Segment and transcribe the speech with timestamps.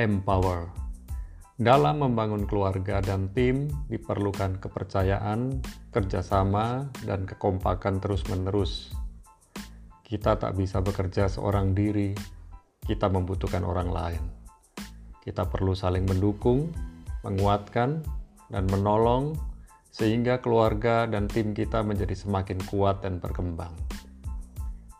[0.00, 0.72] empower.
[1.60, 5.60] Dalam membangun keluarga dan tim diperlukan kepercayaan,
[5.92, 8.96] kerjasama, dan kekompakan terus-menerus.
[10.00, 12.16] Kita tak bisa bekerja seorang diri,
[12.88, 14.24] kita membutuhkan orang lain.
[15.20, 16.72] Kita perlu saling mendukung,
[17.28, 18.00] menguatkan,
[18.48, 19.36] dan menolong
[19.92, 23.76] sehingga keluarga dan tim kita menjadi semakin kuat dan berkembang.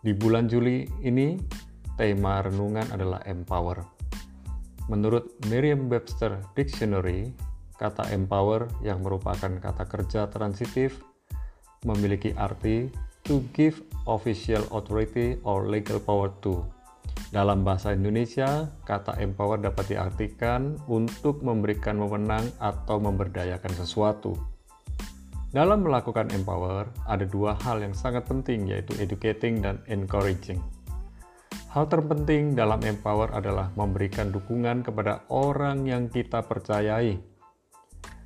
[0.05, 1.41] Di bulan Juli ini,
[1.97, 4.00] tema renungan adalah empower.
[4.91, 7.31] Menurut Merriam-Webster Dictionary,
[7.79, 10.99] kata empower yang merupakan kata kerja transitif
[11.87, 12.91] memiliki arti
[13.23, 13.79] to give
[14.11, 16.67] official authority or legal power to.
[17.31, 24.35] Dalam bahasa Indonesia, kata empower dapat diartikan untuk memberikan wewenang atau memberdayakan sesuatu.
[25.55, 30.59] Dalam melakukan empower, ada dua hal yang sangat penting yaitu educating dan encouraging.
[31.71, 37.15] Hal terpenting dalam empower adalah memberikan dukungan kepada orang yang kita percayai.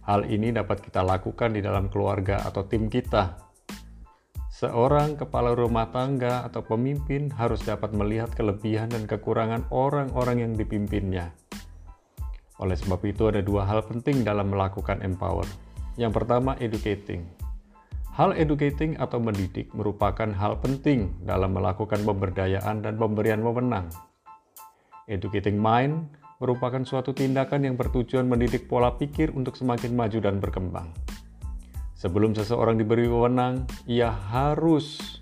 [0.09, 3.37] Hal ini dapat kita lakukan di dalam keluarga atau tim kita.
[4.49, 11.37] Seorang kepala rumah tangga atau pemimpin harus dapat melihat kelebihan dan kekurangan orang-orang yang dipimpinnya.
[12.65, 15.45] Oleh sebab itu, ada dua hal penting dalam melakukan empower.
[16.01, 17.44] Yang pertama, educating
[18.15, 23.91] Hal educating atau mendidik merupakan hal penting dalam melakukan pemberdayaan dan pemberian wewenang.
[25.11, 30.95] Educating mind merupakan suatu tindakan yang bertujuan mendidik pola pikir untuk semakin maju dan berkembang.
[31.99, 35.19] Sebelum seseorang diberi wewenang, ia harus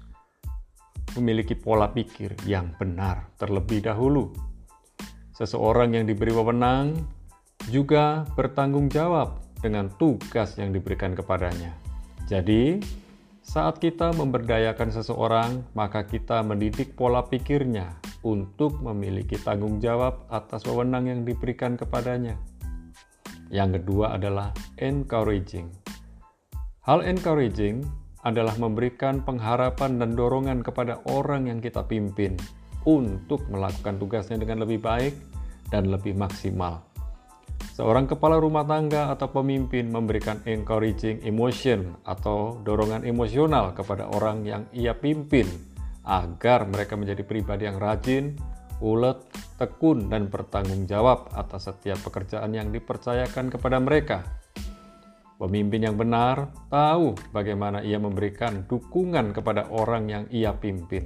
[1.17, 4.37] memiliki pola pikir yang benar terlebih dahulu.
[5.33, 6.93] Seseorang yang diberi wewenang
[7.73, 11.92] juga bertanggung jawab dengan tugas yang diberikan kepadanya.
[12.31, 12.79] Jadi,
[13.43, 21.11] saat kita memberdayakan seseorang, maka kita mendidik pola pikirnya untuk memiliki tanggung jawab atas wewenang
[21.11, 22.39] yang diberikan kepadanya.
[23.51, 25.69] Yang kedua adalah encouraging.
[26.87, 27.83] Hal encouraging
[28.23, 32.39] adalah memberikan pengharapan dan dorongan kepada orang yang kita pimpin
[32.87, 35.15] untuk melakukan tugasnya dengan lebih baik
[35.75, 36.87] dan lebih maksimal.
[37.83, 44.63] Seorang kepala rumah tangga atau pemimpin memberikan encouraging emotion atau dorongan emosional kepada orang yang
[44.71, 45.51] ia pimpin
[46.07, 48.39] agar mereka menjadi pribadi yang rajin,
[48.79, 49.19] ulet,
[49.59, 54.31] tekun, dan bertanggung jawab atas setiap pekerjaan yang dipercayakan kepada mereka.
[55.43, 61.03] Pemimpin yang benar tahu bagaimana ia memberikan dukungan kepada orang yang ia pimpin.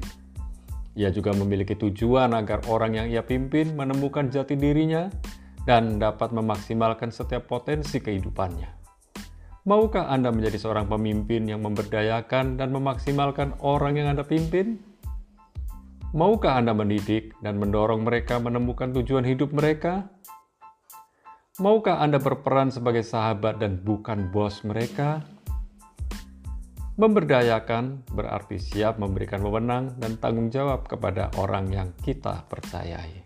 [0.93, 5.09] Ia juga memiliki tujuan agar orang yang ia pimpin menemukan jati dirinya
[5.67, 8.71] dan dapat memaksimalkan setiap potensi kehidupannya.
[9.67, 14.79] Maukah Anda menjadi seorang pemimpin yang memberdayakan dan memaksimalkan orang yang Anda pimpin?
[16.15, 20.07] Maukah Anda mendidik dan mendorong mereka menemukan tujuan hidup mereka?
[21.59, 25.27] Maukah Anda berperan sebagai sahabat dan bukan bos mereka?
[26.95, 33.26] Memberdayakan berarti siap memberikan wewenang dan tanggung jawab kepada orang yang kita percayai.